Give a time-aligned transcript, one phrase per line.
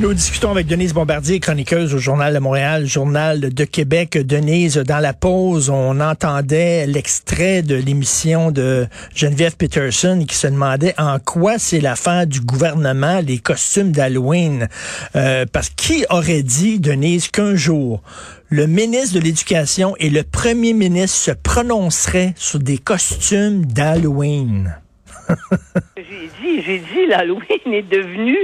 [0.00, 4.18] Nous discutons avec Denise Bombardier, chroniqueuse au Journal de Montréal, Journal de Québec.
[4.18, 10.94] Denise, dans la pause, on entendait l'extrait de l'émission de Geneviève Peterson qui se demandait
[10.98, 14.68] en quoi c'est l'affaire du gouvernement, les costumes d'Halloween.
[15.14, 18.02] Euh, parce qui aurait dit, Denise, qu'un jour,
[18.48, 24.74] le ministre de l'Éducation et le premier ministre se prononceraient sur des costumes d'Halloween?
[25.96, 28.36] J'ai dit, j'ai dit, l'Halloween est devenu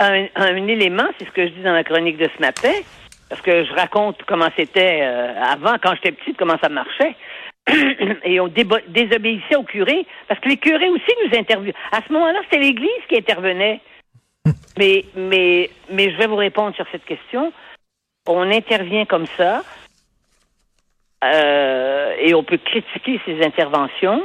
[0.00, 2.72] un, un élément, c'est ce que je dis dans la chronique de ce matin,
[3.28, 7.14] parce que je raconte comment c'était euh, avant, quand j'étais petite, comment ça marchait.
[8.24, 11.74] Et on désobéissait aux curés, parce que les curés aussi nous interviewaient.
[11.92, 13.80] À ce moment-là, c'était l'Église qui intervenait.
[14.78, 17.52] Mais, mais, mais je vais vous répondre sur cette question.
[18.26, 19.62] On intervient comme ça,
[21.22, 24.22] euh, et on peut critiquer ces interventions,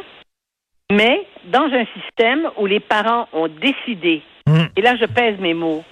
[0.91, 4.66] mais dans un système où les parents ont décidé, Mm.
[4.78, 5.83] et là je pèse mes mots,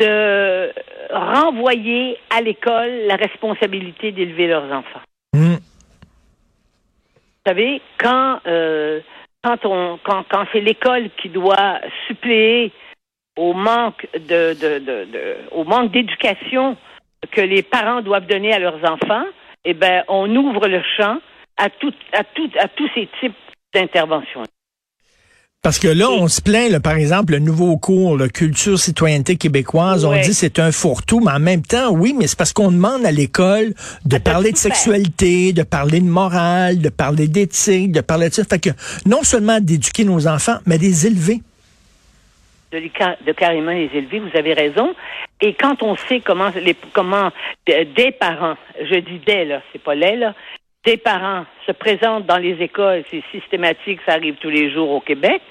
[0.00, 0.72] de
[1.12, 5.00] renvoyer à l'école la responsabilité d'élever leurs enfants.
[5.32, 5.54] Hmm.
[5.54, 9.00] Vous savez, quand euh,
[9.42, 12.72] quand on quand, quand c'est l'école qui doit suppléer
[13.36, 16.76] au manque de, de, de, de- au manque d'éducation
[17.30, 19.24] que les parents doivent donner à leurs enfants,
[19.64, 21.18] eh ben on ouvre le champ
[21.56, 23.36] à tout à tout à tous ces types
[23.74, 24.44] d'interventions.
[25.64, 29.36] Parce que là, on se plaint, là, par exemple, le nouveau cours, le culture citoyenneté
[29.36, 32.70] québécoise, on dit c'est un fourre-tout, mais en même temps, oui, mais c'est parce qu'on
[32.70, 33.72] demande à l'école
[34.04, 34.74] de parler de faire.
[34.74, 38.44] sexualité, de parler de morale, de parler d'éthique, de parler de ça.
[38.44, 38.68] Fait que
[39.06, 41.40] non seulement d'éduquer nos enfants, mais de les élever.
[42.70, 42.92] de, les
[43.26, 44.94] de carrément les élever, vous avez raison.
[45.40, 47.30] Et quand on sait comment, les, comment
[47.70, 50.34] euh, des parents, je dis des, là, c'est pas les, là,
[50.84, 55.00] des parents se présentent dans les écoles, c'est systématique, ça arrive tous les jours au
[55.00, 55.42] Québec,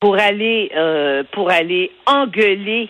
[0.00, 2.88] pour aller, euh, pour aller engueuler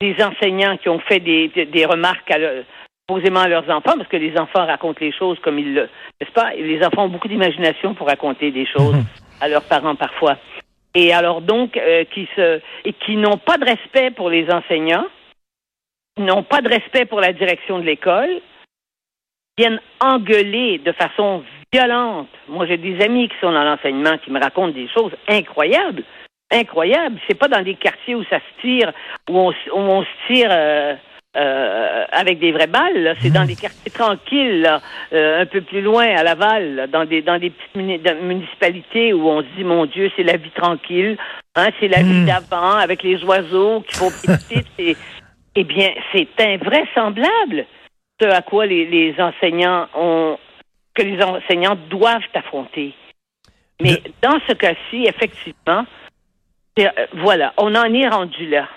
[0.00, 2.64] des enseignants qui ont fait des, des, des remarques à leur-
[3.06, 5.88] posément à leurs enfants, parce que les enfants racontent les choses comme ils le,
[6.20, 6.52] n'est-ce pas?
[6.54, 8.94] Les enfants ont beaucoup d'imagination pour raconter des choses
[9.40, 10.38] à leurs parents parfois.
[10.94, 15.06] Et alors donc, euh, qui se et qui n'ont pas de respect pour les enseignants,
[16.18, 18.40] n'ont pas de respect pour la direction de l'école,
[19.60, 22.28] viennent engueuler de façon violente.
[22.48, 26.02] Moi, j'ai des amis qui sont dans l'enseignement qui me racontent des choses incroyables,
[26.50, 27.18] incroyables.
[27.28, 28.90] C'est pas dans des quartiers où ça se tire,
[29.28, 30.48] où on, s- où on se tire.
[30.50, 30.94] euh,
[31.36, 34.80] euh, avec des vraies balles, c'est dans des quartiers tranquilles, là,
[35.12, 39.12] euh, un peu plus loin à Laval, là, dans des dans des petites muni- municipalités
[39.12, 41.16] où on se dit mon Dieu, c'est la vie tranquille,
[41.54, 44.66] hein, c'est la vie d'avant avec les oiseaux qui font petite.
[44.80, 44.96] et,
[45.54, 47.64] eh bien, c'est invraisemblable
[48.20, 50.38] ce à quoi les, les enseignants ont
[50.94, 52.94] que les enseignants doivent affronter.
[53.80, 55.86] Mais dans ce cas-ci, effectivement,
[56.78, 58.68] euh, voilà, on en est rendu là.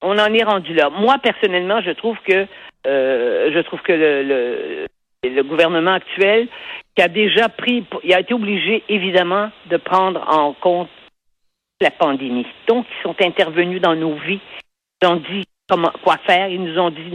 [0.00, 0.90] On en est rendu là.
[0.90, 2.46] Moi, personnellement, je trouve que
[2.86, 4.86] euh, je trouve que le, le,
[5.28, 6.48] le gouvernement actuel,
[6.94, 10.88] qui a déjà pris, il a été obligé, évidemment, de prendre en compte
[11.80, 12.46] la pandémie.
[12.66, 14.40] Donc, ils sont intervenus dans nos vies.
[15.02, 16.48] Ils ont dit comment quoi faire.
[16.48, 17.12] Ils nous ont dit,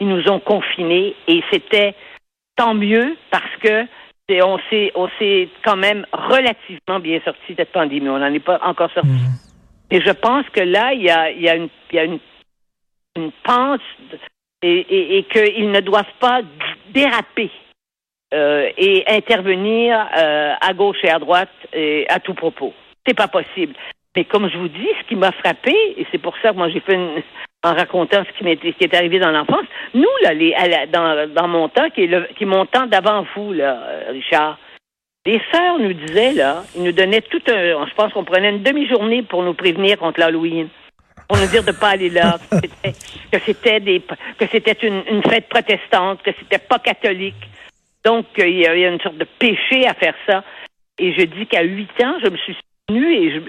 [0.00, 1.94] ils nous ont confinés et c'était
[2.56, 3.86] tant mieux parce que
[4.42, 8.08] on s'est on s'est quand même relativement bien sorti de cette pandémie.
[8.08, 9.08] On n'en est pas encore sorti.
[9.90, 12.04] Et je pense que là, il y a, il y a une, il y a
[12.04, 12.18] une,
[13.16, 13.80] une pente
[14.62, 16.40] et, et, et qu'ils ne doivent pas
[16.90, 17.50] déraper
[18.34, 22.74] euh, et intervenir euh, à gauche et à droite et à tout propos.
[23.06, 23.74] C'est pas possible.
[24.16, 26.68] Mais comme je vous dis, ce qui m'a frappé, et c'est pour ça que moi
[26.68, 27.22] j'ai fait une,
[27.64, 30.68] en racontant ce qui, m'était- ce qui est arrivé dans l'enfance, nous, là, les, à
[30.68, 33.80] la- dans, dans mon temps, qui est, mon temps d'avant vous, là,
[34.10, 34.58] Richard,
[35.24, 37.86] les sœurs nous disaient, là, ils nous donnaient tout un.
[37.86, 40.68] Je pense qu'on prenait une demi-journée pour nous prévenir contre l'Halloween.
[41.28, 42.38] Pour nous dire de pas aller là,
[43.32, 44.00] que c'était- des
[44.38, 47.34] que c'était une, une fête protestante, que c'était pas catholique.
[48.04, 50.44] Donc il y a une sorte de péché à faire ça.
[51.00, 52.56] Et je dis qu'à huit ans, je me suis
[52.92, 53.40] et je,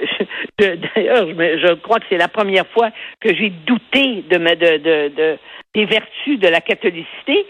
[0.60, 2.89] je- d'ailleurs, je, crois que c'est la première fois
[3.22, 5.38] que j'ai douté de, me- de, de, de-
[5.75, 7.45] des vertus de la catholicité.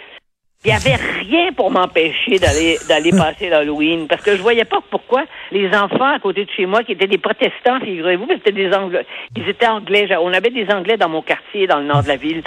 [0.66, 4.80] Il n'y avait rien pour m'empêcher d'aller d'aller passer l'Halloween parce que je voyais pas
[4.90, 8.52] pourquoi les enfants à côté de chez moi qui étaient des protestants, figurez-vous, mais c'était
[8.52, 9.06] des anglais,
[9.36, 10.10] ils étaient anglais.
[10.20, 12.44] On avait des anglais dans mon quartier, dans le nord de la ville.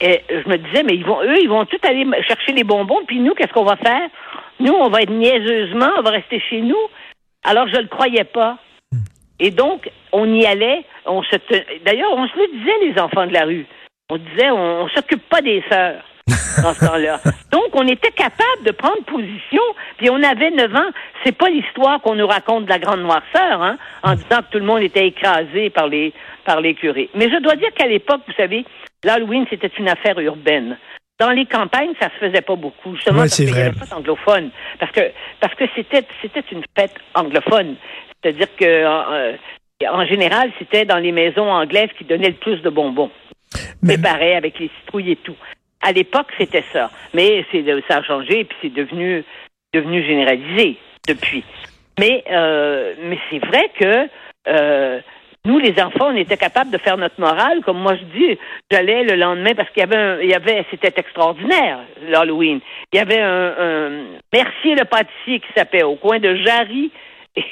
[0.00, 3.00] Et je me disais, mais ils vont, eux, ils vont tout aller chercher les bonbons,
[3.06, 4.08] puis nous, qu'est-ce qu'on va faire?
[4.58, 6.78] Nous, on va être niaiseusement, on va rester chez nous.
[7.44, 8.56] Alors, je ne le croyais pas.
[9.40, 10.84] Et donc, on y allait.
[11.06, 13.66] On se te- D'ailleurs, on se le disait, les enfants de la rue.
[14.10, 16.02] On disait, on, on s'occupe pas des sœurs.
[16.62, 17.20] dans ce temps-là.
[17.52, 19.62] Donc, on était capable de prendre position,
[19.98, 20.90] puis on avait 9 ans.
[21.24, 24.58] C'est pas l'histoire qu'on nous raconte de la grande noirceur, hein, en disant que tout
[24.58, 26.12] le monde était écrasé par les,
[26.44, 27.08] par les curés.
[27.14, 28.64] Mais je dois dire qu'à l'époque, vous savez,
[29.04, 30.76] l'Halloween, c'était une affaire urbaine.
[31.20, 33.84] Dans les campagnes, ça se faisait pas beaucoup, justement Ouais, parce qu'il n'y avait pas
[33.84, 34.50] d'anglophones.
[34.78, 35.00] Parce que
[35.38, 37.76] parce que c'était c'était une fête anglophone.
[38.22, 39.36] C'est-à-dire que euh,
[39.88, 43.10] en général, c'était dans les maisons anglaises qui donnaient le plus de bonbons.
[43.82, 45.36] Mais- Préparés avec les citrouilles et tout.
[45.82, 46.90] À l'époque, c'était ça.
[47.14, 49.22] Mais c'est ça a changé et puis c'est devenu
[49.74, 51.44] devenu généralisé depuis.
[51.98, 54.08] Mais euh, mais c'est vrai que
[54.48, 55.00] euh,
[55.46, 57.60] nous, les enfants, on était capables de faire notre morale.
[57.64, 58.38] Comme moi, je dis,
[58.70, 62.60] j'allais le lendemain parce qu'il y avait, un, il y avait, c'était extraordinaire l'Halloween.
[62.92, 63.90] Il y avait un, un
[64.32, 66.90] Mercier le pâtissier qui s'appelait au coin de Jarry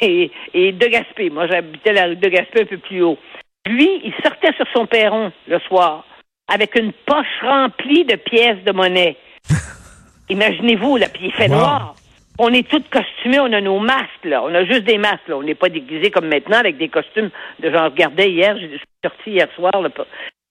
[0.02, 1.30] et, et de Gaspé.
[1.30, 3.18] Moi, j'habitais la rue de Gaspé un peu plus haut.
[3.66, 6.04] Lui, il sortait sur son perron le soir
[6.50, 9.16] avec une poche remplie de pièces de monnaie.
[10.30, 11.56] Imaginez-vous, là, puis il fait Wow.
[11.56, 11.94] noir.
[12.38, 14.42] On est tous costumés, on a nos masques, là.
[14.44, 15.36] On a juste des masques, là.
[15.36, 18.80] On n'est pas déguisés comme maintenant avec des costumes de j'en regardais hier, je suis
[19.04, 19.88] sorti hier soir, là,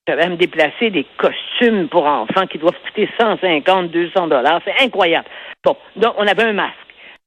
[0.08, 4.62] j'avais à me déplacer des costumes pour enfants qui doivent coûter 150, 200 dollars.
[4.64, 5.28] C'est incroyable.
[5.64, 6.76] Bon, donc on avait un masque.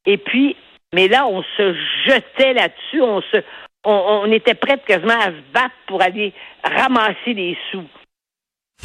[0.07, 0.57] Et puis,
[0.95, 1.75] mais là, on se
[2.07, 3.37] jetait là-dessus, on se,
[3.85, 6.33] on, était prêts quasiment à se battre pour aller
[6.65, 7.85] ramasser des sous.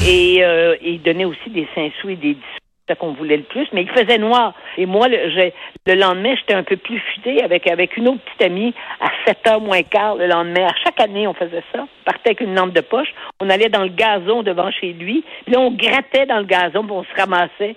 [0.06, 3.14] Et, euh, et donnait aussi des 5 sous et des 10 sous, c'est ça qu'on
[3.14, 4.54] voulait le plus, mais il faisait noir.
[4.78, 8.74] Et moi, le, lendemain, j'étais un peu plus futé avec, avec une autre petite amie
[9.00, 10.68] à 7 heures moins quart le lendemain.
[10.68, 11.84] À chaque année, on faisait ça.
[11.84, 13.08] On partait avec une lampe de poche.
[13.40, 15.24] On allait dans le gazon devant chez lui.
[15.46, 17.76] Puis là, on grattait dans le gazon, puis on se ramassait.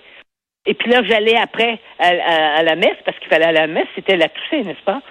[0.67, 2.09] Et puis là, j'allais après à,
[2.57, 3.87] à- la messe, parce qu'il fallait à la messe.
[3.95, 5.01] C'était la Toussaint, n'est-ce pas?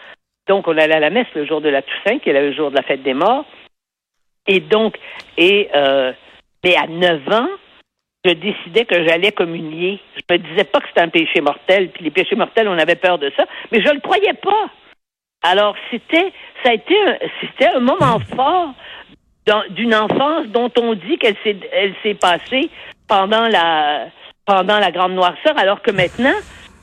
[0.46, 2.70] Donc, on allait à la messe le jour de la Toussaint, qui est le jour
[2.70, 3.44] de la fête des morts.
[4.46, 4.96] Et donc,
[5.36, 6.12] et euh,
[6.64, 7.48] mais à 9 ans,
[8.24, 10.00] je décidais que j'allais communier.
[10.16, 12.96] Je me disais pas que c'était un péché mortel, puis les péchés mortels, on avait
[12.96, 14.70] peur de ça, mais je le croyais pas.
[15.42, 16.32] Alors, c'était,
[16.62, 18.74] ça a été, un, c'était un moment fort
[19.70, 22.68] d'une enfance dont on dit qu'elle s'est, elle s'est passée
[23.06, 24.08] pendant la,
[24.44, 26.34] pendant la grande noirceur, alors que maintenant,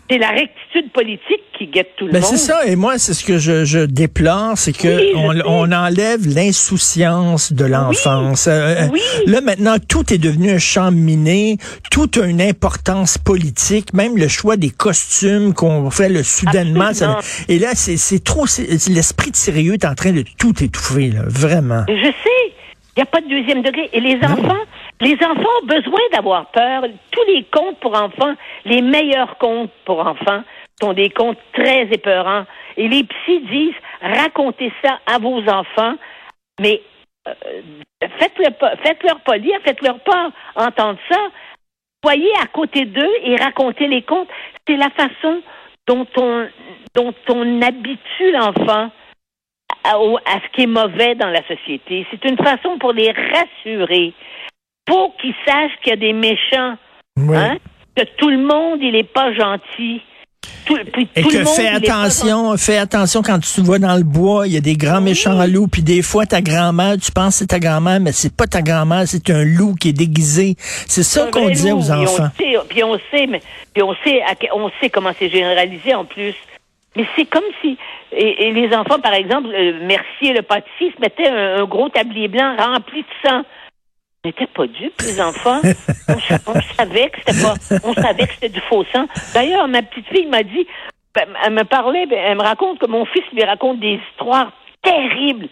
[0.10, 2.30] c'est la rectitude politique qui guette tout le Ben monde.
[2.32, 5.72] c'est ça, et moi, c'est ce que je, je déplore, c'est que Oui, on, on
[5.72, 8.48] enlève l'insouciance de l'enfance.
[8.48, 9.00] Euh, Oui.
[9.26, 11.58] Là, maintenant, tout est devenu un champ miné,
[11.92, 16.94] tout a une importance politique, même le choix des costumes qu'on fait le soudainement.
[16.94, 18.46] ça- et là, c'est trop,
[18.90, 21.84] l'esprit de sérieux est en train de tout étouffer, là, vraiment.
[21.88, 21.94] Je
[22.24, 22.35] sais.
[22.96, 23.90] Il n'y a pas de deuxième degré.
[23.92, 24.64] Et les enfants,
[25.02, 26.84] les enfants ont besoin d'avoir peur.
[27.12, 30.44] Tous les contes pour enfants, les meilleurs contes pour enfants,
[30.82, 32.46] sont des contes très épeurants.
[32.78, 35.96] Et les psys disent, racontez ça à vos enfants,
[36.60, 36.82] mais
[37.28, 37.34] euh,
[38.20, 41.20] faites-leur pas, faites-leur pas lire, faites-leur pas entendre ça.
[42.04, 44.30] Soyez à côté d'eux et racontez les contes.
[44.68, 45.42] C'est la façon
[45.88, 46.48] dont on,
[46.94, 48.92] dont on habitue l'enfant
[49.84, 52.06] à, à ce qui est mauvais dans la société.
[52.12, 54.14] C'est une façon pour les rassurer,
[54.86, 56.76] pour qu'ils sachent qu'il y a des méchants,
[57.18, 57.38] Oui.
[57.38, 57.58] hein,
[57.96, 60.02] que tout le monde, il n'est pas gentil.
[60.66, 63.96] Tout, puis Et tout que le monde, fais attention, fais attention quand tu vas dans
[63.96, 67.12] le bois, il y a des grands méchants loups, puis des fois ta grand-mère, tu
[67.12, 69.94] penses que c'est ta grand-mère, mais c'est pas ta grand-mère, c'est un loup qui est
[69.94, 70.56] déguisé.
[70.58, 72.30] C'est ça qu'on disait loup, aux puis enfants.
[72.34, 73.42] On sait, puis on sait, mais
[73.74, 74.22] puis on sait,
[74.54, 76.34] on sait comment c'est généralisé en plus.
[76.96, 77.78] Mais c'est comme si
[78.12, 81.90] et, et les enfants, par exemple, euh, Mercier le pâtissier se mettait un, un gros
[81.90, 83.42] tablier blanc rempli de sang.
[84.24, 85.60] On n'était pas dupes, les enfants.
[86.10, 89.06] on, sa- on savait que c'était pas, on savait que c'était du faux sang.
[89.34, 90.66] D'ailleurs, ma petite fille m'a dit,
[91.14, 94.52] ben, elle me parlait, ben, elle me raconte que mon fils lui raconte des histoires
[94.82, 95.48] terribles.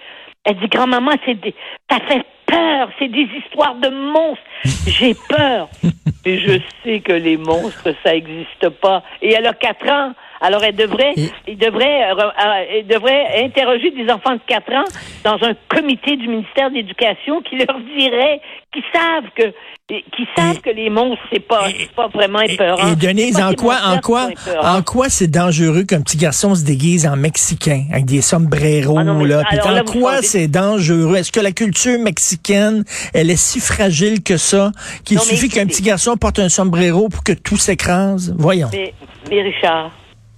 [0.46, 1.54] Elle dit, grand-maman, c'est des,
[1.90, 4.44] ça fait peur, c'est des histoires de monstres.
[4.88, 5.70] J'ai peur.
[6.26, 9.04] Et je sais que les monstres, ça n'existe pas.
[9.22, 10.14] Et elle a quatre ans.
[10.46, 14.72] Alors elle devrait, Et- il devrait, euh, euh, il devrait interroger des enfants de 4
[14.74, 14.84] ans
[15.24, 18.42] dans un comité du ministère de l'Éducation qui leur dirait,
[18.74, 19.44] qui savent que,
[19.88, 22.92] qui savent Et- que les monstres c'est pas, pas vraiment épeurant.
[22.92, 24.30] et Denise, en quoi, en quoi,
[24.62, 29.24] en c'est dangereux qu'un petit garçon se déguise en mexicain avec des sombreros Ah non,
[29.24, 29.44] là?
[29.48, 31.16] Alors en quoi c'est dangereux?
[31.16, 32.84] Est-ce que la culture mexicaine,
[33.14, 34.72] elle est si fragile que ça
[35.06, 38.34] qu'il suffit qu'un petit garçon porte un sombrero pour que tout s'écrase?
[38.38, 38.94] Voyons, Mais,
[39.30, 39.92] mais Richard,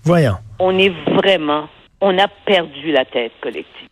[0.05, 0.37] voyons.
[0.59, 1.67] on est vraiment,
[2.01, 3.89] on a perdu la tête collective.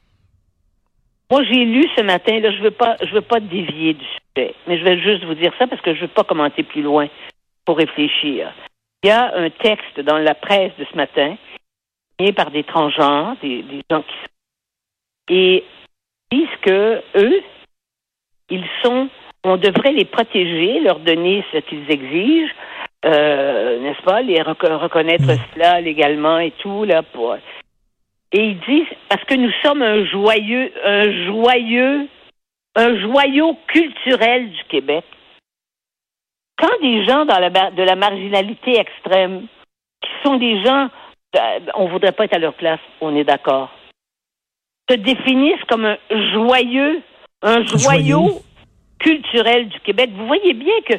[1.32, 4.54] Moi, j'ai lu ce matin, là, je veux pas, je veux pas dévier du sujet,
[4.68, 7.08] mais je vais juste vous dire ça parce que je veux pas commenter plus loin
[7.66, 8.54] pour réfléchir.
[9.04, 11.36] Il y a un texte dans la presse de ce matin,
[12.20, 14.14] signé par des transgenres, des, gens qui
[15.30, 15.64] et
[16.32, 17.42] ils disent que eux,
[18.50, 19.10] ils sont
[19.46, 22.54] on devrait les protéger, leur donner ce qu'ils exigent,
[23.06, 25.38] euh, n'est-ce pas, les reconnaître mm.
[25.54, 27.36] cela légalement et tout là pour.
[28.32, 32.08] Et ils disent parce que nous sommes un joyeux, un joyeux,
[32.76, 35.06] un joyau culturel du Québec.
[36.58, 39.48] Quand des gens dans la, de la marginalité extrême,
[40.02, 40.90] qui sont des gens,
[41.36, 43.70] euh, on voudrait pas être à leur place, on est d'accord,
[44.90, 45.98] se définissent comme un
[46.32, 47.02] joyeux,
[47.42, 48.42] un joyau
[49.00, 50.10] culturel du Québec.
[50.16, 50.96] Vous voyez bien que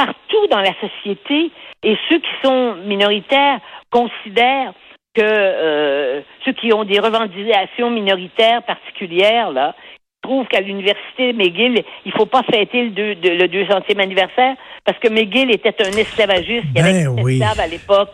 [0.00, 1.50] partout dans la société,
[1.82, 4.72] et ceux qui sont minoritaires considèrent
[5.14, 9.74] que euh, ceux qui ont des revendications minoritaires particulières, là,
[10.22, 14.54] trouvent qu'à l'université McGill, il faut pas fêter le, deux, le 200e anniversaire
[14.86, 18.10] parce que McGill était un esclavagiste, il y avait ben des esclaves à l'époque.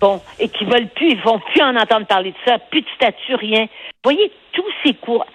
[0.00, 2.88] Bon, et qui veulent plus, ils vont plus en entendre parler de ça, plus de
[2.96, 3.64] statut, rien.
[4.02, 5.26] Vous voyez, tous ces cours,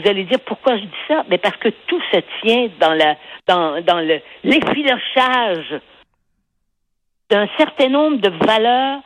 [0.00, 1.24] vous allez dire pourquoi je dis ça?
[1.28, 3.98] Mais parce que tout se tient dans
[4.44, 5.80] l'effilochage
[7.28, 9.00] d'un certain nombre de valeurs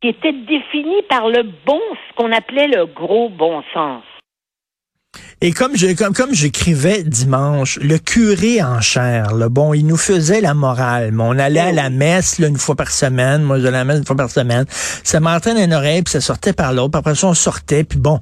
[0.00, 4.02] qui étaient définies par le bon, ce qu'on appelait le gros bon sens.
[5.42, 10.42] Et comme je comme comme j'écrivais dimanche, le curé en chair, bon, il nous faisait
[10.42, 11.12] la morale.
[11.12, 13.42] Mais on allait à la messe là, une fois par semaine.
[13.42, 14.66] Moi, je la messe une fois par semaine.
[14.68, 16.98] Ça m'entrait dans une oreille, puis ça sortait par l'autre.
[16.98, 18.20] Après ça, on sortait, puis bon.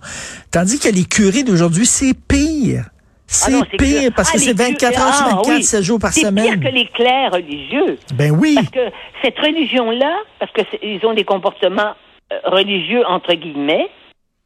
[0.53, 2.85] Tandis que les curés d'aujourd'hui, c'est pire.
[3.27, 6.13] C'est ah pire parce que ah, c'est 24 heures sur 24, ah, 7 jours par
[6.13, 6.45] semaine.
[6.45, 7.99] C'est pire que les clercs religieux.
[8.15, 8.55] Ben oui.
[8.55, 11.95] Parce que cette religion-là, parce qu'ils ont des comportements
[12.33, 13.91] euh, religieux entre guillemets,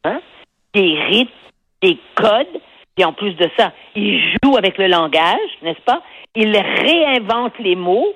[0.03, 0.19] hein,
[0.73, 1.29] des rites,
[1.83, 2.61] des codes,
[2.97, 6.01] et en plus de ça, ils jouent avec le langage, n'est-ce pas?
[6.35, 8.13] Ils réinventent les mots.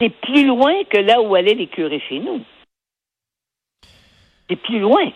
[0.00, 2.40] C'est plus loin que là où allaient les curés chez nous.
[4.48, 5.10] C'est plus loin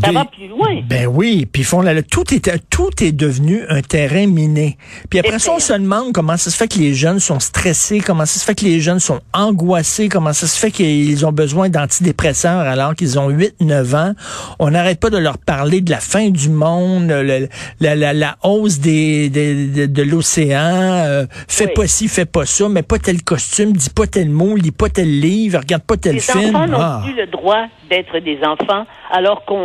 [0.00, 0.82] ça va plus loin.
[0.88, 4.76] Ben oui, puis font là, tout est tout est devenu un terrain miné.
[5.10, 8.00] Puis après ça, on se demande comment ça se fait que les jeunes sont stressés,
[8.00, 11.32] comment ça se fait que les jeunes sont angoissés, comment ça se fait qu'ils ont
[11.32, 14.12] besoin d'antidépresseurs alors qu'ils ont 8 9 ans.
[14.58, 18.78] On n'arrête pas de leur parler de la fin du monde, la, la, la, hausse
[18.78, 20.58] des, de l'océan,
[21.04, 24.56] euh, fais pas ci, fais pas ça, mais pas tel costume, dis pas tel mot,
[24.56, 26.40] lis pas tel livre, regarde pas tel film.
[26.40, 27.00] Les enfants n'ont ah.
[27.04, 29.63] plus le droit d'être des enfants alors qu'on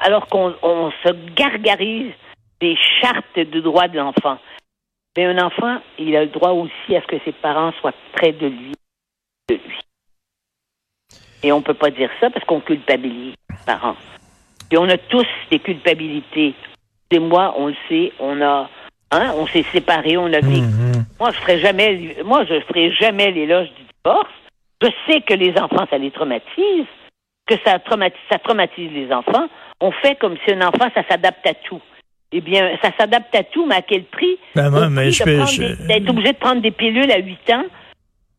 [0.00, 2.12] alors qu'on se gargarise
[2.60, 4.38] des chartes de droits de l'enfant.
[5.16, 8.32] Mais un enfant, il a le droit aussi à ce que ses parents soient près
[8.32, 8.72] de lui,
[9.48, 9.78] de lui.
[11.42, 13.96] Et on ne peut pas dire ça parce qu'on culpabilise les parents.
[14.70, 16.54] Et on a tous des culpabilités.
[17.10, 18.70] Et moi, on le sait, on a,
[19.10, 20.62] hein, on s'est séparés, on a vécu.
[20.62, 21.04] Mm-hmm.
[21.20, 24.32] Moi, je ferai jamais, moi, je ferai jamais l'éloge du divorce.
[24.80, 26.86] Je sais que les enfants, ça les traumatise
[27.56, 29.48] que ça traumatise, ça traumatise les enfants,
[29.80, 31.80] on fait comme si un enfant, ça s'adapte à tout.
[32.32, 34.38] Eh bien, ça s'adapte à tout, mais à quel prix?
[34.54, 35.22] Ben, mais je
[35.86, 37.64] D'être obligé de prendre des pilules à 8 ans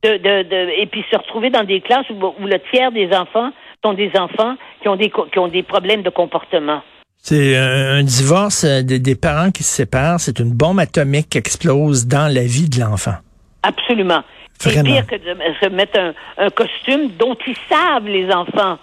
[0.03, 3.51] de, de, et puis se retrouver dans des classes où, le tiers des enfants
[3.84, 6.82] sont des enfants qui ont des, qui ont des problèmes de comportement.
[7.17, 12.05] C'est un, divorce euh, des, parents qui se séparent, c'est une bombe atomique qui explose
[12.05, 13.15] dans la vie de l'enfant.
[13.62, 14.24] Absolument.
[14.60, 18.77] C'est pire que de se mettre un, un costume dont ils savent, les enfants,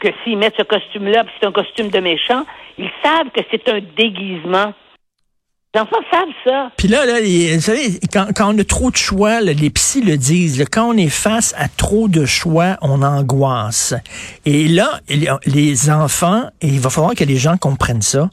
[0.00, 2.44] que s'ils mettent ce costume-là, c'est un costume de méchant,
[2.78, 4.72] ils savent que c'est un déguisement.
[5.72, 6.72] Les enfants savent ça.
[6.76, 10.16] Puis là, là vous savez, quand, quand, on a trop de choix, les psys le
[10.16, 13.94] disent, quand on est face à trop de choix, on angoisse.
[14.46, 14.98] Et là,
[15.46, 18.30] les enfants, et il va falloir que les gens comprennent ça,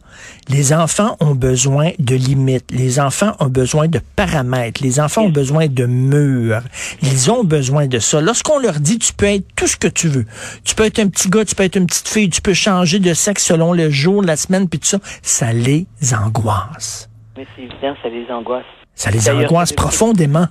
[0.49, 5.29] les enfants ont besoin de limites, les enfants ont besoin de paramètres, les enfants ont
[5.29, 6.63] besoin de murs,
[7.03, 8.19] ils ont besoin de ça.
[8.19, 10.25] Lorsqu'on leur dit, tu peux être tout ce que tu veux,
[10.63, 12.97] tu peux être un petit gars, tu peux être une petite fille, tu peux changer
[12.97, 15.85] de sexe selon le jour, la semaine, puis tout ça, ça les
[16.19, 17.07] angoisse.
[17.37, 18.65] Mais c'est évident, ça les angoisse.
[18.95, 20.47] Ça les angoisse profondément.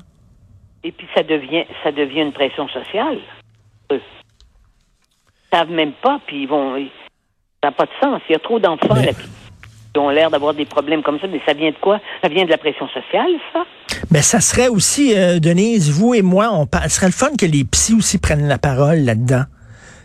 [0.85, 3.19] Et puis ça devient, ça devient une pression sociale.
[3.90, 4.00] Ils
[5.52, 6.76] savent même pas, puis ils vont.
[7.62, 8.23] Ça n'a pas de sens.
[8.28, 9.12] Il y a trop d'enfants là,
[9.93, 12.00] qui ont l'air d'avoir des problèmes comme ça, mais ça vient de quoi?
[12.23, 13.64] Ça vient de la pression sociale, ça?
[14.12, 17.47] Mais ça serait aussi, euh, Denise, vous et moi, on ce serait le fun que
[17.47, 19.45] les psys aussi prennent la parole là-dedans.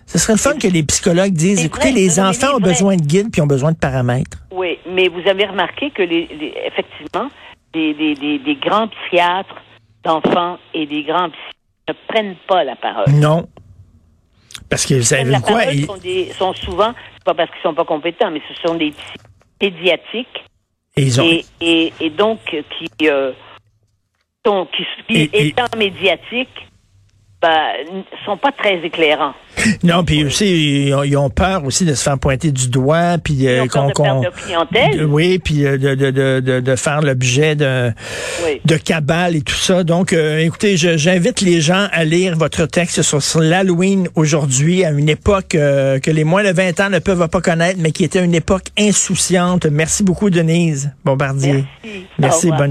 [0.05, 3.31] Ce serait le fun que les psychologues disent, écoutez, les enfants ont besoin de guides
[3.31, 4.37] puis ont besoin de paramètres.
[4.51, 6.27] Oui, mais vous avez remarqué que, les,
[6.65, 7.29] effectivement,
[7.73, 9.55] des, des, des, grands psychiatres
[10.03, 11.39] d'enfants et des grands psy
[11.87, 13.09] ne prennent pas la parole.
[13.13, 13.47] Non.
[14.69, 15.65] Parce que, vous savez quoi?
[15.65, 18.93] Ils sont, souvent, c'est pas parce qu'ils sont pas compétents, mais ce sont des
[19.59, 20.45] pédiatriques.
[20.97, 21.39] Et, ils ont...
[21.61, 23.31] et, et, donc, qui, euh,
[24.45, 24.67] sont,
[25.07, 26.67] qui, étant médiatiques,
[27.41, 29.33] ben, sont pas très éclairants.
[29.83, 33.17] Non, puis aussi, ils ont, ils ont peur aussi de se faire pointer du doigt,
[33.23, 33.87] puis euh, peur
[34.97, 37.91] de oui, puis euh, de, de, de, de, de faire l'objet de,
[38.45, 38.61] Oui.
[38.65, 39.83] de cabale et tout ça.
[39.83, 44.91] Donc, euh, écoutez, j'invite les gens à lire votre texte sur, sur l'Halloween aujourd'hui, à
[44.91, 48.03] une époque euh, que les moins de 20 ans ne peuvent pas connaître, mais qui
[48.03, 49.65] était une époque insouciante.
[49.65, 51.65] Merci beaucoup, Denise Bombardier.
[51.83, 52.05] Merci.
[52.19, 52.69] Merci, bonne